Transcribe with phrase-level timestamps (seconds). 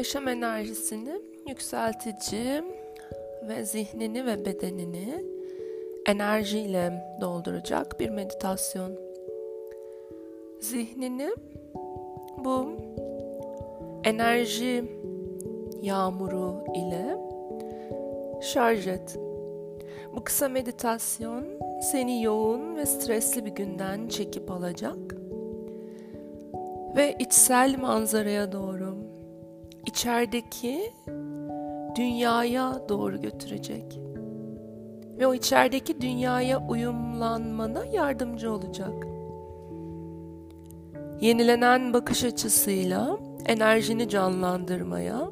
[0.00, 2.64] yaşam enerjisini yükseltici
[3.48, 5.24] ve zihnini ve bedenini
[6.06, 8.92] enerjiyle dolduracak bir meditasyon.
[10.60, 11.30] Zihnini
[12.38, 12.68] bu
[14.04, 14.84] enerji
[15.82, 17.18] yağmuru ile
[18.40, 19.18] şarj et.
[20.16, 21.44] Bu kısa meditasyon
[21.82, 25.16] seni yoğun ve stresli bir günden çekip alacak
[26.96, 28.89] ve içsel manzaraya doğru,
[29.86, 30.92] içerideki
[31.96, 34.00] dünyaya doğru götürecek.
[35.18, 39.06] Ve o içerideki dünyaya uyumlanmana yardımcı olacak.
[41.20, 45.30] Yenilenen bakış açısıyla enerjini canlandırmaya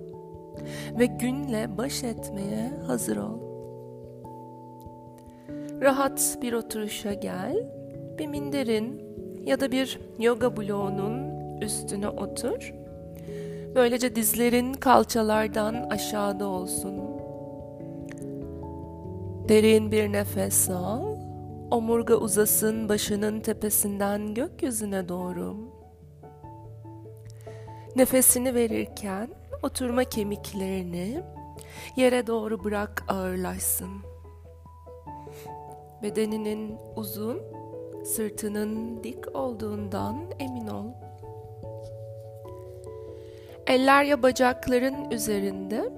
[0.98, 3.38] ve günle baş etmeye hazır ol.
[5.80, 7.70] Rahat bir oturuşa gel.
[8.18, 9.02] Bir minderin
[9.44, 12.74] ya da bir yoga bloğunun üstüne otur.
[13.78, 17.00] Böylece dizlerin kalçalardan aşağıda olsun.
[19.48, 21.16] Derin bir nefes al.
[21.70, 25.56] Omurga uzasın başının tepesinden gökyüzüne doğru.
[27.96, 29.28] Nefesini verirken
[29.62, 31.22] oturma kemiklerini
[31.96, 34.02] yere doğru bırak ağırlaşsın.
[36.02, 37.40] Bedeninin uzun,
[38.04, 41.07] sırtının dik olduğundan emin ol.
[43.68, 45.92] Eller ya bacakların üzerinde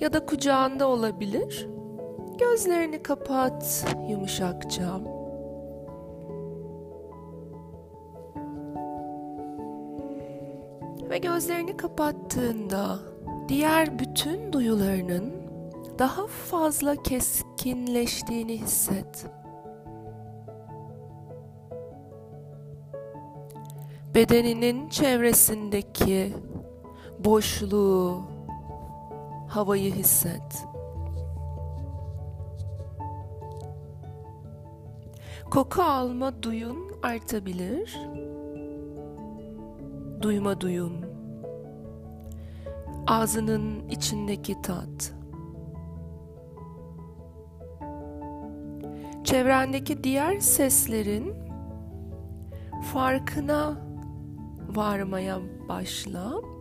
[0.00, 1.68] ya da kucağında olabilir.
[2.38, 5.00] Gözlerini kapat yumuşakça.
[11.10, 12.98] Ve gözlerini kapattığında
[13.48, 15.32] diğer bütün duyularının
[15.98, 19.26] daha fazla keskinleştiğini hisset.
[24.14, 26.32] Bedeninin çevresindeki
[27.24, 28.22] boşluğu,
[29.48, 30.66] havayı hisset.
[35.50, 37.98] Koku alma duyun artabilir.
[40.22, 40.92] Duyma duyun.
[43.06, 45.14] Ağzının içindeki tat.
[49.24, 51.34] Çevrendeki diğer seslerin
[52.92, 53.76] farkına
[54.76, 56.53] varmaya başla.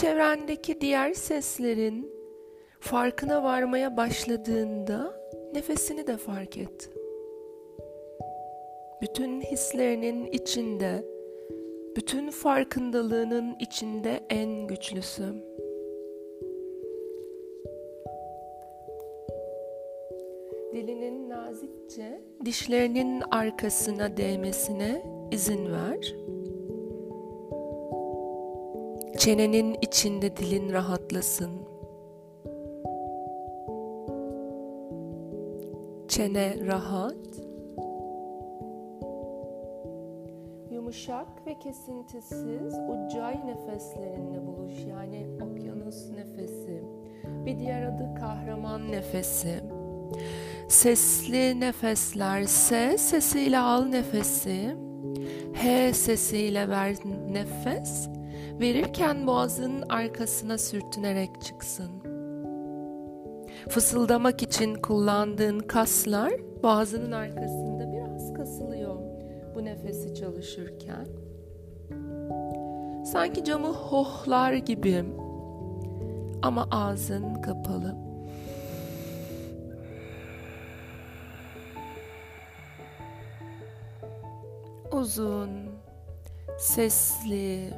[0.00, 2.12] Çevrendeki diğer seslerin
[2.80, 5.14] farkına varmaya başladığında
[5.54, 6.90] nefesini de fark et.
[9.02, 11.04] Bütün hislerinin içinde,
[11.96, 15.24] bütün farkındalığının içinde en güçlüsü.
[20.74, 26.14] Dilinin nazikçe dişlerinin arkasına değmesine izin ver.
[29.20, 31.50] Çenenin içinde dilin rahatlasın.
[36.08, 37.16] Çene rahat.
[40.70, 46.84] Yumuşak ve kesintisiz uccay nefeslerinle buluş yani okyanus nefesi.
[47.46, 49.60] Bir diğer adı kahraman nefesi.
[50.68, 54.76] Sesli nefesler S sesiyle al nefesi.
[55.54, 56.96] H sesiyle ver
[57.30, 58.19] nefes.
[58.60, 61.90] Verirken boğazın arkasına sürtünerek çıksın.
[63.68, 66.32] Fısıldamak için kullandığın kaslar
[66.62, 68.96] boğazının arkasında biraz kasılıyor
[69.54, 71.06] bu nefesi çalışırken.
[73.04, 75.04] Sanki camı hohlar gibi
[76.42, 77.96] ama ağzın kapalı.
[84.92, 85.50] Uzun,
[86.58, 87.74] sesli,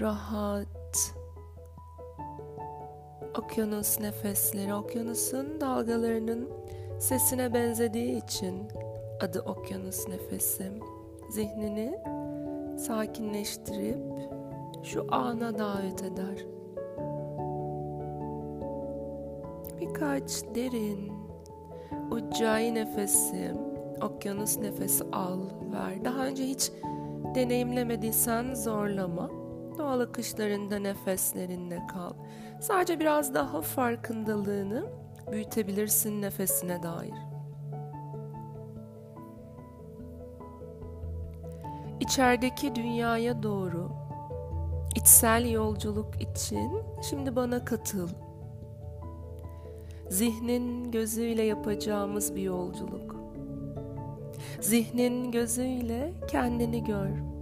[0.00, 1.14] rahat,
[3.38, 6.48] okyanus nefesleri, okyanusun dalgalarının
[6.98, 8.68] sesine benzediği için
[9.20, 10.72] adı okyanus nefesi.
[11.30, 11.98] Zihnini
[12.78, 13.98] sakinleştirip
[14.82, 16.46] şu ana davet eder.
[19.80, 21.12] Birkaç derin
[22.10, 23.54] ucai nefesi,
[24.02, 25.40] okyanus nefesi al,
[25.72, 26.04] ver.
[26.04, 26.72] Daha önce hiç
[27.34, 29.45] deneyimlemediysen zorlama.
[29.78, 32.12] Doğal akışlarında nefeslerinle kal.
[32.60, 34.86] Sadece biraz daha farkındalığını
[35.32, 37.14] büyütebilirsin nefesine dair.
[42.00, 43.90] İçerideki dünyaya doğru
[44.96, 48.08] içsel yolculuk için şimdi bana katıl.
[50.10, 53.16] Zihnin gözüyle yapacağımız bir yolculuk.
[54.60, 57.35] Zihnin gözüyle kendini gör.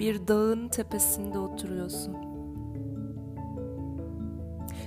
[0.00, 2.16] Bir dağın tepesinde oturuyorsun.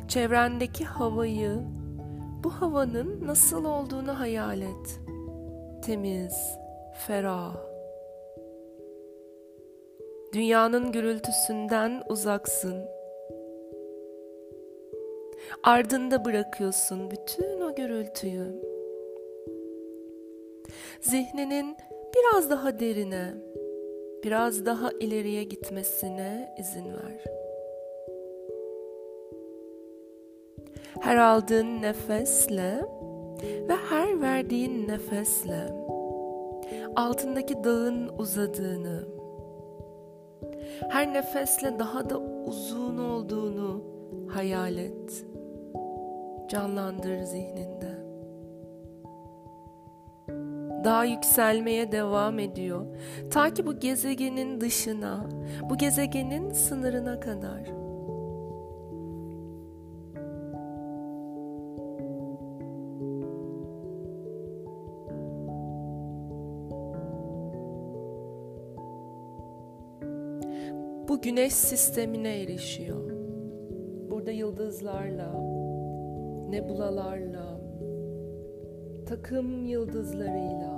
[0.07, 1.59] Çevrendeki havayı,
[2.43, 4.99] bu havanın nasıl olduğunu hayal et.
[5.85, 6.57] Temiz,
[7.07, 7.55] ferah.
[10.33, 12.85] Dünyanın gürültüsünden uzaksın.
[15.63, 18.61] Ardında bırakıyorsun bütün o gürültüyü.
[21.01, 21.77] Zihninin
[22.15, 23.33] biraz daha derine,
[24.23, 27.23] biraz daha ileriye gitmesine izin ver.
[30.99, 32.81] Her aldığın nefesle
[33.43, 35.67] ve her verdiğin nefesle
[36.95, 39.07] altındaki dağın uzadığını,
[40.89, 43.83] her nefesle daha da uzun olduğunu
[44.29, 45.25] hayal et.
[46.47, 48.02] Canlandır zihninde.
[50.83, 52.85] Daha yükselmeye devam ediyor.
[53.31, 55.25] Ta ki bu gezegenin dışına,
[55.69, 57.83] bu gezegenin sınırına kadar.
[71.13, 73.11] bu güneş sistemine erişiyor.
[74.11, 75.33] Burada yıldızlarla,
[76.49, 77.59] nebulalarla,
[79.05, 80.72] takım yıldızlarıyla,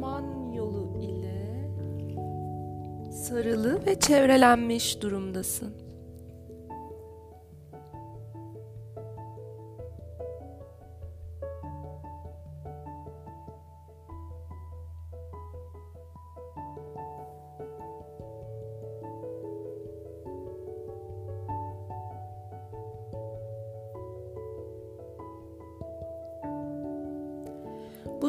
[0.00, 1.70] saman yolu ile
[3.12, 5.79] sarılı ve çevrelenmiş durumdasın.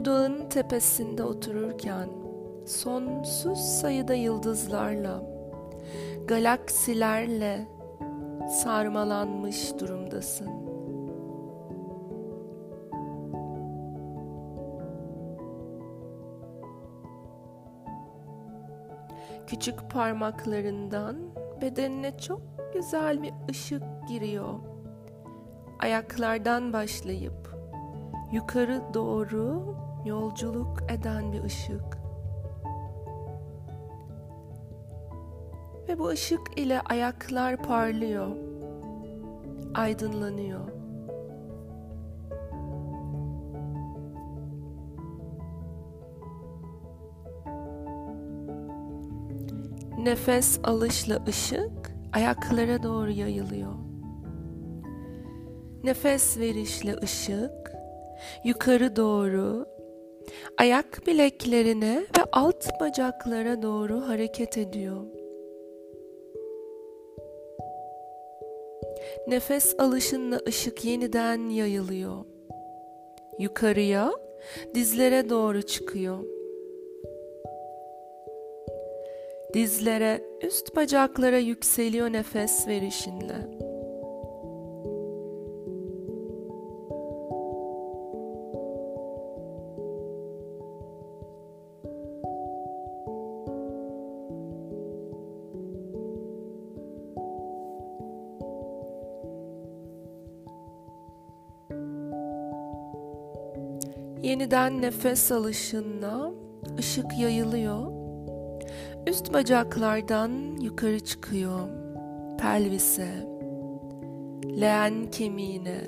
[0.01, 2.09] Bu dağın tepesinde otururken
[2.65, 5.23] sonsuz sayıda yıldızlarla,
[6.27, 7.67] galaksilerle
[8.49, 10.47] sarmalanmış durumdasın.
[19.47, 21.15] Küçük parmaklarından
[21.61, 22.41] bedenine çok
[22.73, 24.59] güzel bir ışık giriyor.
[25.79, 27.55] Ayaklardan başlayıp
[28.31, 29.75] yukarı doğru
[30.05, 31.97] yolculuk eden bir ışık.
[35.87, 38.27] Ve bu ışık ile ayaklar parlıyor,
[39.73, 40.59] aydınlanıyor.
[49.97, 53.73] Nefes alışla ışık ayaklara doğru yayılıyor.
[55.83, 57.71] Nefes verişle ışık
[58.43, 59.65] yukarı doğru
[60.57, 65.01] ayak bileklerine ve alt bacaklara doğru hareket ediyor.
[69.27, 72.25] Nefes alışınla ışık yeniden yayılıyor.
[73.39, 74.11] Yukarıya,
[74.75, 76.23] dizlere doğru çıkıyor.
[79.53, 83.60] Dizlere, üst bacaklara yükseliyor nefes verişinle.
[104.23, 106.31] Yeniden nefes alışınla
[106.79, 107.91] ışık yayılıyor.
[109.07, 111.59] Üst bacaklardan yukarı çıkıyor.
[112.39, 113.07] Pelvise,
[114.61, 115.81] leğen kemiğine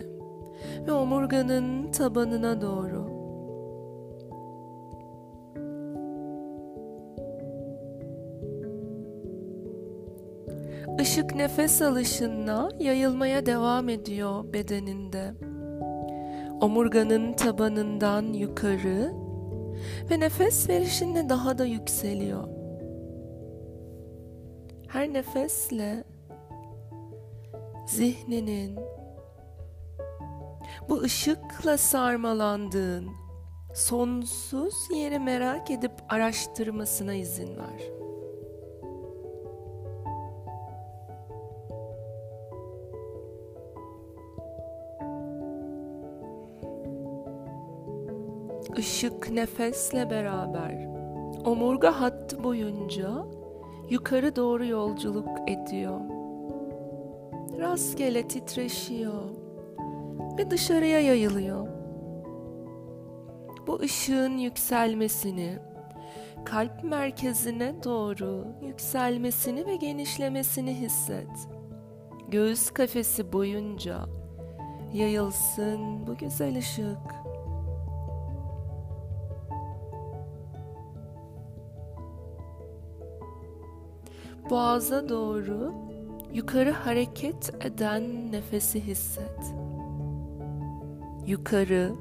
[0.87, 3.13] ve omurganın tabanına doğru.
[11.01, 15.33] Işık nefes alışınla yayılmaya devam ediyor bedeninde
[16.63, 19.13] omurganın tabanından yukarı
[20.09, 22.47] ve nefes verişinde daha da yükseliyor.
[24.87, 26.03] Her nefesle
[27.87, 28.79] zihninin
[30.89, 33.07] bu ışıkla sarmalandığın
[33.73, 38.02] sonsuz yeri merak edip araştırmasına izin ver.
[48.77, 50.87] Işık nefesle beraber
[51.45, 53.25] omurga hattı boyunca
[53.89, 55.99] yukarı doğru yolculuk ediyor.
[57.59, 59.23] Rastgele titreşiyor
[60.37, 61.67] ve dışarıya yayılıyor.
[63.67, 65.59] Bu ışığın yükselmesini,
[66.45, 71.29] kalp merkezine doğru yükselmesini ve genişlemesini hisset.
[72.27, 73.99] Göğüs kafesi boyunca
[74.93, 77.22] yayılsın bu güzel ışık.
[84.49, 85.73] Boğaza doğru
[86.33, 89.53] yukarı hareket eden nefesi hisset.
[91.27, 91.91] Yukarı,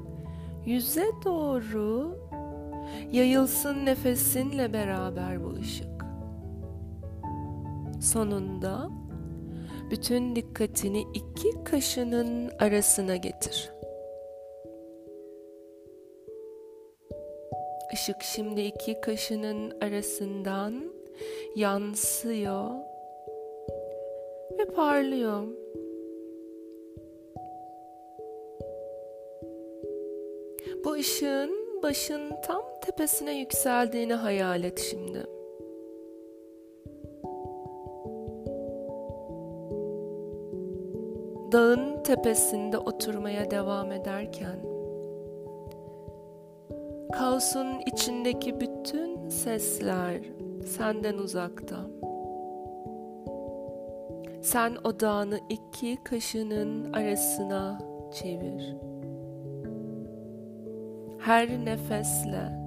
[0.65, 2.17] yüze doğru
[3.11, 6.05] yayılsın nefesinle beraber bu ışık.
[8.01, 8.89] Sonunda
[9.91, 13.71] bütün dikkatini iki kaşının arasına getir.
[17.93, 20.92] Işık şimdi iki kaşının arasından
[21.55, 22.69] yansıyor
[24.59, 25.43] ve parlıyor.
[30.85, 35.23] Bu ışığın başın tam tepesine yükseldiğini hayal et şimdi.
[41.51, 44.59] Dağın tepesinde oturmaya devam ederken
[47.13, 50.19] kaosun içindeki bütün sesler
[50.67, 51.75] senden uzakta.
[54.41, 57.79] Sen odağını iki kaşının arasına
[58.13, 58.75] çevir.
[61.19, 62.63] Her nefesle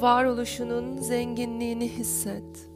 [0.00, 2.70] varoluşunun zenginliğini hisset.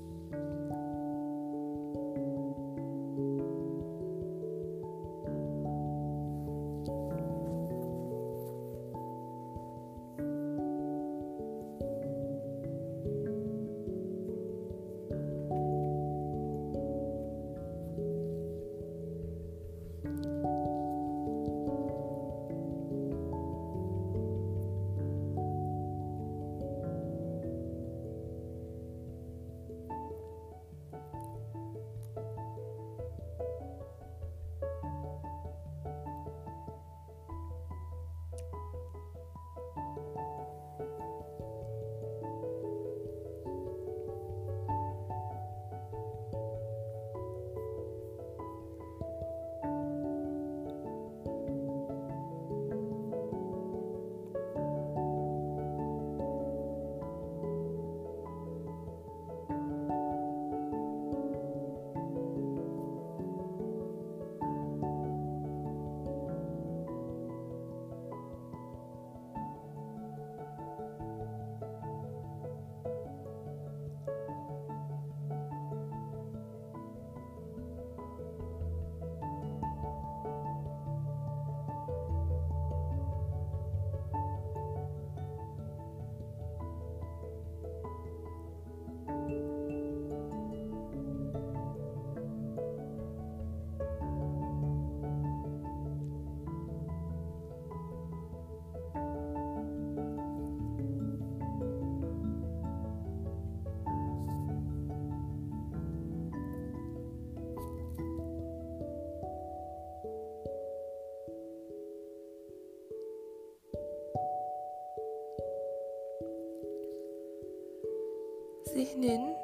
[118.82, 119.36] Zihnin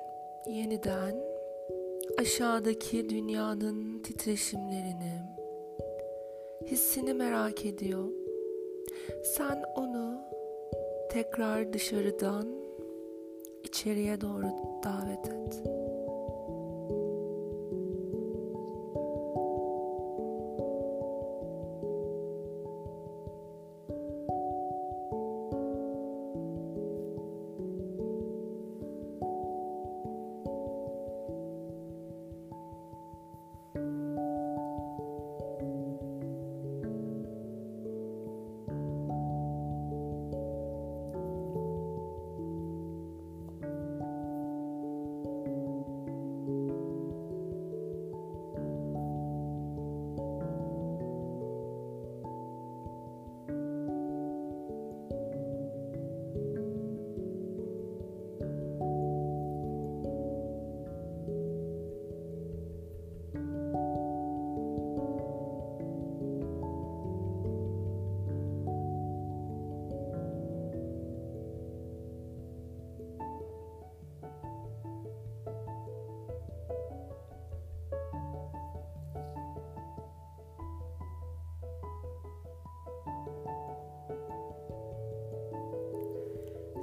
[0.46, 1.14] yeniden
[2.18, 5.22] aşağıdaki dünyanın titreşimlerini,
[6.66, 8.08] hissini merak ediyor.
[9.24, 10.20] Sen onu
[11.10, 12.48] tekrar dışarıdan
[13.64, 14.46] içeriye doğru
[14.84, 15.62] davet et.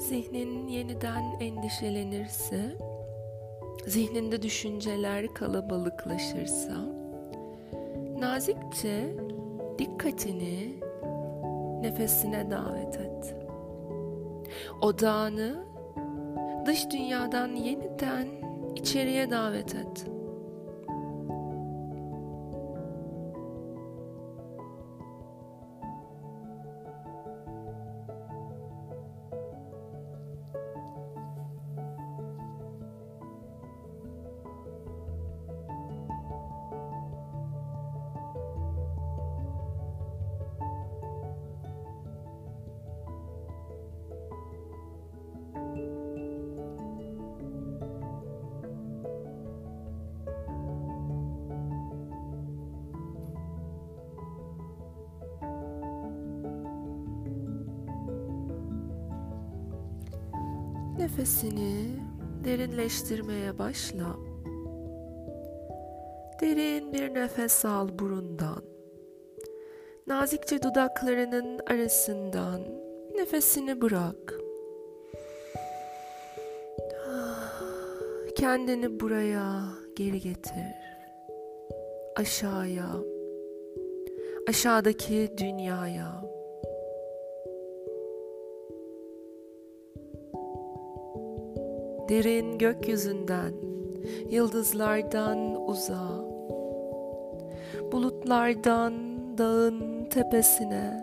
[0.08, 2.78] Zihnin yeniden endişelenirse,
[3.88, 6.74] zihninde düşünceler kalabalıklaşırsa,
[8.20, 9.16] nazikçe
[9.80, 10.80] dikkatini
[11.82, 13.36] nefesine davet et.
[14.82, 15.66] Odağını
[16.66, 18.28] dış dünyadan yeniden
[18.76, 20.15] içeriye davet et.
[61.00, 61.86] Nefesini
[62.44, 64.16] derinleştirmeye başla.
[66.42, 68.64] Derin bir nefes al burundan.
[70.08, 72.62] Nazikçe dudaklarının arasından
[73.16, 74.34] nefesini bırak.
[78.36, 79.64] Kendini buraya
[79.96, 80.76] geri getir.
[82.16, 82.90] Aşağıya.
[84.50, 86.35] Aşağıdaki dünyaya.
[92.10, 93.54] Derin gökyüzünden,
[94.30, 96.26] yıldızlardan uzağa,
[97.92, 98.94] bulutlardan
[99.38, 101.02] dağın tepesine,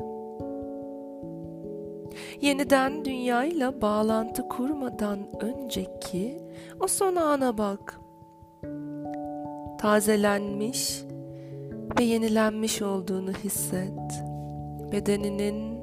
[2.41, 6.39] yeniden dünyayla bağlantı kurmadan önceki
[6.81, 8.01] o son ana bak.
[9.79, 11.03] Tazelenmiş
[11.99, 14.23] ve yenilenmiş olduğunu hisset.
[14.93, 15.81] Bedeninin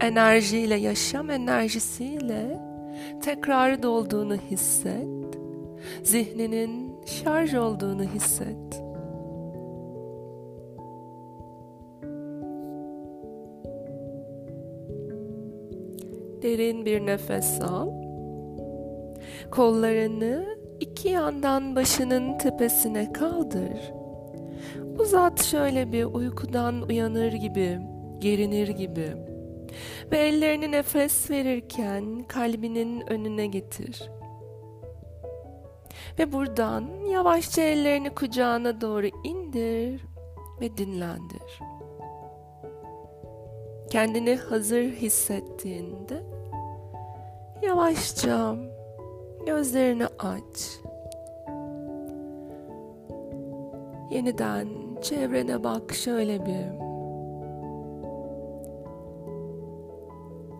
[0.00, 2.67] enerjiyle, yaşam enerjisiyle
[3.22, 5.08] tekrar dolduğunu hisset.
[6.02, 8.82] Zihninin şarj olduğunu hisset.
[16.42, 17.90] Derin bir nefes al.
[19.50, 20.44] Kollarını
[20.80, 23.92] iki yandan başının tepesine kaldır.
[24.98, 27.78] Uzat şöyle bir uykudan uyanır gibi,
[28.18, 29.27] gerinir gibi.
[30.12, 34.10] Ve ellerini nefes verirken kalbinin önüne getir.
[36.18, 40.04] Ve buradan yavaşça ellerini kucağına doğru indir
[40.60, 41.60] ve dinlendir.
[43.90, 46.22] Kendini hazır hissettiğinde
[47.62, 48.56] yavaşça
[49.46, 50.80] gözlerini aç.
[54.10, 54.68] Yeniden
[55.02, 56.87] çevrene bak şöyle bir.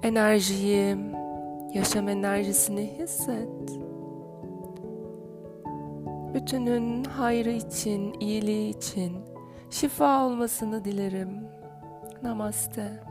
[0.02, 0.96] Enerjiyi,
[1.74, 3.78] yaşam enerjisini hisset.
[6.34, 9.16] Bütünün hayrı için, iyiliği için
[9.70, 11.48] şifa olmasını dilerim.
[12.22, 13.07] Namaste.